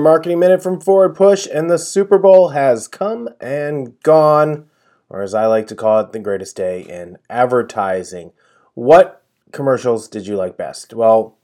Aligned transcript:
Marketing 0.00 0.38
Minute 0.38 0.62
from 0.62 0.80
Forward 0.80 1.14
Push, 1.14 1.46
and 1.46 1.70
the 1.70 1.78
Super 1.78 2.18
Bowl 2.18 2.50
has 2.50 2.88
come 2.88 3.28
and 3.40 4.00
gone, 4.02 4.68
or 5.08 5.22
as 5.22 5.34
I 5.34 5.46
like 5.46 5.66
to 5.68 5.74
call 5.74 6.00
it, 6.00 6.12
the 6.12 6.18
greatest 6.18 6.56
day 6.56 6.80
in 6.82 7.18
advertising. 7.28 8.32
What 8.74 9.22
commercials 9.52 10.08
did 10.08 10.26
you 10.26 10.36
like 10.36 10.56
best? 10.56 10.94
Well, 10.94 11.38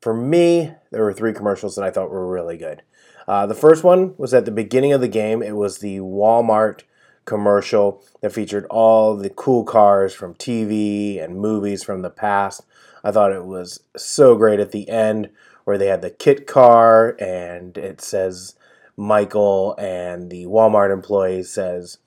for 0.00 0.14
me, 0.14 0.72
there 0.90 1.04
were 1.04 1.12
three 1.12 1.32
commercials 1.32 1.76
that 1.76 1.84
I 1.84 1.90
thought 1.90 2.10
were 2.10 2.26
really 2.26 2.56
good. 2.56 2.82
Uh, 3.26 3.46
the 3.46 3.54
first 3.54 3.84
one 3.84 4.14
was 4.16 4.32
at 4.32 4.44
the 4.44 4.50
beginning 4.50 4.92
of 4.92 5.00
the 5.00 5.08
game. 5.08 5.42
It 5.42 5.56
was 5.56 5.78
the 5.78 5.98
Walmart 5.98 6.82
commercial 7.24 8.02
that 8.22 8.32
featured 8.32 8.64
all 8.70 9.14
the 9.14 9.28
cool 9.28 9.64
cars 9.64 10.14
from 10.14 10.34
TV 10.34 11.22
and 11.22 11.38
movies 11.38 11.84
from 11.84 12.00
the 12.00 12.10
past. 12.10 12.64
I 13.04 13.10
thought 13.12 13.32
it 13.32 13.44
was 13.44 13.80
so 13.96 14.34
great 14.34 14.60
at 14.60 14.72
the 14.72 14.88
end 14.88 15.28
where 15.68 15.76
they 15.76 15.88
had 15.88 16.00
the 16.00 16.08
KITT 16.10 16.46
car 16.46 17.14
and 17.20 17.76
it 17.76 18.00
says 18.00 18.54
Michael 18.96 19.76
and 19.76 20.30
the 20.30 20.46
Walmart 20.46 20.90
employee 20.90 21.42
says, 21.42 21.98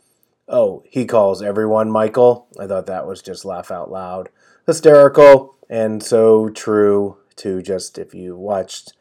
"Oh, 0.48 0.82
he 0.90 1.06
calls 1.06 1.44
everyone 1.44 1.92
Michael." 1.92 2.48
I 2.60 2.66
thought 2.66 2.88
that 2.88 3.06
was 3.06 3.22
just 3.22 3.46
laugh 3.46 3.70
out 3.70 3.92
loud, 3.92 4.30
hysterical 4.66 5.58
and 5.70 6.02
so 6.02 6.50
true 6.50 7.18
to 7.36 7.62
just 7.62 8.00
if 8.00 8.16
you 8.16 8.36
watched 8.36 8.94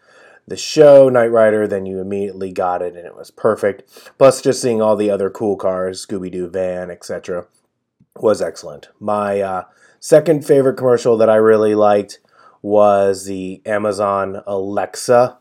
the 0.47 0.59
show 0.59 1.09
Knight 1.09 1.33
Rider, 1.33 1.67
then 1.67 1.87
you 1.87 1.99
immediately 1.99 2.53
got 2.53 2.83
it 2.83 2.95
and 2.95 3.07
it 3.07 3.17
was 3.17 3.31
perfect. 3.31 4.13
Plus, 4.19 4.43
just 4.43 4.61
seeing 4.61 4.83
all 4.83 4.95
the 4.95 5.11
other 5.11 5.31
cool 5.31 5.57
cars, 5.57 6.05
Scooby 6.07 6.31
Doo 6.31 6.49
van, 6.49 6.91
etc., 6.91 7.47
was 8.17 8.43
excellent. 8.43 8.91
My 8.99 9.41
uh, 9.41 9.65
second 10.01 10.45
favorite 10.45 10.77
commercial 10.77 11.17
that 11.17 11.31
I 11.31 11.37
really 11.37 11.75
liked 11.75 12.19
was 12.63 13.25
the 13.25 13.63
Amazon 13.65 14.43
Alexa 14.47 15.39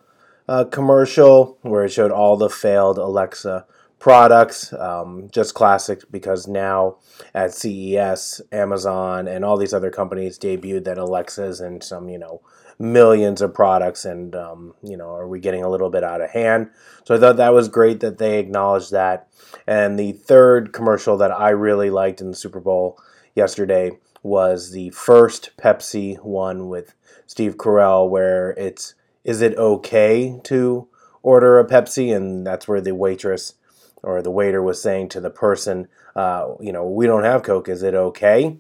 uh, 0.47 0.63
commercial 0.65 1.57
where 1.61 1.85
it 1.85 1.89
showed 1.89 2.11
all 2.11 2.37
the 2.37 2.49
failed 2.49 2.97
Alexa 2.97 3.65
products. 3.99 4.73
Um, 4.73 5.29
just 5.31 5.53
classic 5.53 6.03
because 6.09 6.47
now 6.47 6.97
at 7.35 7.53
CES, 7.53 8.41
Amazon 8.51 9.27
and 9.27 9.45
all 9.45 9.57
these 9.57 9.73
other 9.73 9.91
companies 9.91 10.39
debuted 10.39 10.85
that 10.85 10.97
Alexas 10.97 11.59
and 11.59 11.83
some, 11.83 12.09
you 12.09 12.17
know, 12.17 12.41
millions 12.79 13.41
of 13.41 13.53
products. 13.53 14.05
And, 14.05 14.35
um, 14.35 14.73
you 14.81 14.97
know, 14.97 15.13
are 15.13 15.27
we 15.27 15.39
getting 15.39 15.63
a 15.63 15.69
little 15.69 15.89
bit 15.89 16.03
out 16.03 16.21
of 16.21 16.31
hand? 16.31 16.69
So 17.03 17.13
I 17.13 17.19
thought 17.19 17.37
that 17.37 17.53
was 17.53 17.67
great 17.67 17.99
that 17.99 18.17
they 18.17 18.39
acknowledged 18.39 18.91
that. 18.91 19.27
And 19.67 19.99
the 19.99 20.13
third 20.13 20.73
commercial 20.73 21.17
that 21.17 21.31
I 21.31 21.49
really 21.49 21.89
liked 21.89 22.21
in 22.21 22.31
the 22.31 22.37
Super 22.37 22.61
Bowl 22.61 22.97
yesterday 23.35 23.91
was 24.21 24.71
the 24.71 24.89
first 24.91 25.51
Pepsi 25.57 26.17
one 26.23 26.67
with 26.67 26.93
Steve 27.25 27.57
Carell, 27.57 28.09
where 28.09 28.51
it's 28.51 28.95
is 29.23 29.41
it 29.41 29.55
okay 29.57 30.39
to 30.43 30.87
order 31.21 31.59
a 31.59 31.65
Pepsi, 31.65 32.15
and 32.15 32.45
that's 32.45 32.67
where 32.67 32.81
the 32.81 32.95
waitress 32.95 33.55
or 34.01 34.21
the 34.21 34.31
waiter 34.31 34.61
was 34.61 34.81
saying 34.81 35.09
to 35.09 35.19
the 35.19 35.29
person, 35.29 35.87
uh, 36.15 36.53
you 36.59 36.71
know, 36.71 36.87
we 36.87 37.05
don't 37.05 37.25
have 37.25 37.43
Coke, 37.43 37.67
is 37.67 37.83
it 37.83 37.93
okay? 37.93 38.57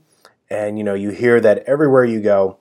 And 0.49 0.77
you 0.77 0.83
know, 0.83 0.93
you 0.95 1.11
hear 1.11 1.39
that 1.39 1.59
everywhere 1.59 2.03
you 2.03 2.19
go, 2.21 2.57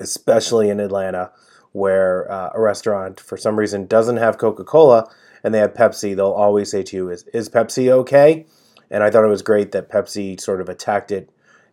especially 0.00 0.68
in 0.70 0.80
Atlanta, 0.80 1.32
where 1.72 2.30
uh, 2.30 2.50
a 2.54 2.60
restaurant 2.60 3.20
for 3.20 3.36
some 3.36 3.58
reason 3.58 3.86
doesn't 3.86 4.16
have 4.16 4.38
Coca 4.38 4.64
Cola 4.64 5.08
and 5.42 5.54
they 5.54 5.58
have 5.58 5.74
Pepsi, 5.74 6.14
they'll 6.14 6.30
always 6.30 6.70
say 6.70 6.82
to 6.82 6.96
you, 6.96 7.10
"Is 7.10 7.24
is 7.32 7.48
Pepsi 7.48 7.88
okay?" 7.88 8.46
And 8.90 9.02
I 9.02 9.10
thought 9.10 9.24
it 9.24 9.28
was 9.28 9.42
great 9.42 9.72
that 9.72 9.88
Pepsi 9.88 10.40
sort 10.40 10.60
of 10.60 10.68
attacked 10.68 11.12
it 11.12 11.30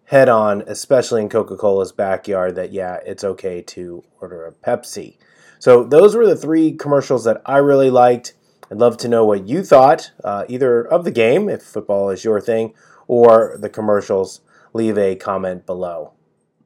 head 0.07 0.29
on, 0.29 0.63
especially 0.67 1.21
in 1.21 1.29
Coca 1.29 1.57
Cola's 1.57 1.91
backyard, 1.91 2.55
that 2.55 2.71
yeah, 2.71 2.99
it's 3.05 3.23
okay 3.23 3.61
to 3.61 4.03
order 4.21 4.45
a 4.45 4.51
Pepsi. 4.51 5.17
So 5.59 5.83
those 5.83 6.15
were 6.15 6.25
the 6.25 6.35
three 6.35 6.71
commercials 6.71 7.25
that 7.25 7.41
I 7.45 7.57
really 7.57 7.89
liked. 7.89 8.33
I'd 8.71 8.77
love 8.77 8.97
to 8.97 9.07
know 9.07 9.25
what 9.25 9.47
you 9.47 9.63
thought, 9.63 10.11
uh, 10.23 10.45
either 10.47 10.81
of 10.81 11.03
the 11.03 11.11
game, 11.11 11.49
if 11.49 11.61
football 11.61 12.09
is 12.09 12.23
your 12.23 12.39
thing, 12.39 12.73
or 13.07 13.57
the 13.59 13.69
commercials. 13.69 14.41
Leave 14.73 14.97
a 14.97 15.15
comment 15.15 15.65
below. 15.65 16.13